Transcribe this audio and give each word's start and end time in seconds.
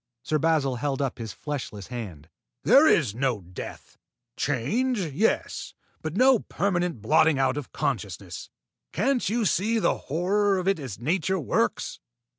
Sir 0.23 0.39
Basil 0.39 0.77
held 0.77 0.99
up 0.99 1.19
his 1.19 1.31
fleshless 1.31 1.89
hand. 1.89 2.27
"There 2.63 2.87
is 2.87 3.13
no 3.13 3.41
death! 3.41 3.99
Change, 4.35 4.97
yes; 4.99 5.75
but 6.01 6.17
no 6.17 6.39
permanent 6.39 7.03
blotting 7.03 7.37
out 7.37 7.55
of 7.55 7.71
consciousness. 7.71 8.49
Can't 8.93 9.29
you 9.29 9.45
see 9.45 9.77
the 9.77 9.99
horror 10.09 10.57
of 10.57 10.67
it 10.67 10.79
as 10.79 10.97
nature 10.97 11.39
works? 11.39 11.99